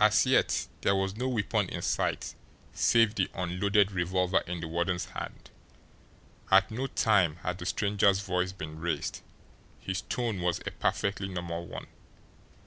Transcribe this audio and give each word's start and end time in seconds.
As 0.00 0.24
yet 0.24 0.66
there 0.80 0.94
was 0.96 1.14
no 1.14 1.28
weapon 1.28 1.68
in 1.68 1.82
sight, 1.82 2.34
save 2.72 3.16
the 3.16 3.28
unloaded 3.34 3.92
revolver 3.92 4.38
in 4.46 4.60
the 4.60 4.66
warden's 4.66 5.10
hand; 5.10 5.50
at 6.50 6.70
no 6.70 6.86
time 6.86 7.36
had 7.42 7.58
the 7.58 7.66
stranger's 7.66 8.20
voice 8.20 8.52
been 8.52 8.78
raised. 8.80 9.20
His 9.78 10.00
tone 10.00 10.40
was 10.40 10.60
a 10.60 10.70
perfectly 10.70 11.28
normal 11.28 11.66
one. 11.66 11.88